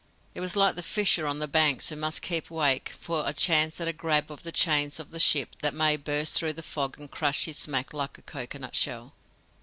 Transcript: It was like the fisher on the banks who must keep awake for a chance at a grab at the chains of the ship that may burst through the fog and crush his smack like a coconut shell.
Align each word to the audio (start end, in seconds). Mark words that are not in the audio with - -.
It 0.33 0.39
was 0.39 0.55
like 0.55 0.73
the 0.73 0.81
fisher 0.81 1.27
on 1.27 1.37
the 1.37 1.47
banks 1.47 1.89
who 1.89 1.95
must 1.95 2.23
keep 2.23 2.49
awake 2.49 2.89
for 2.99 3.21
a 3.23 3.33
chance 3.33 3.79
at 3.79 3.87
a 3.87 3.93
grab 3.93 4.31
at 4.31 4.39
the 4.39 4.51
chains 4.51 4.99
of 4.99 5.11
the 5.11 5.19
ship 5.19 5.49
that 5.61 5.75
may 5.75 5.95
burst 5.95 6.33
through 6.39 6.53
the 6.53 6.63
fog 6.63 6.97
and 6.99 7.11
crush 7.11 7.45
his 7.45 7.59
smack 7.59 7.93
like 7.93 8.17
a 8.17 8.23
coconut 8.23 8.73
shell. 8.73 9.13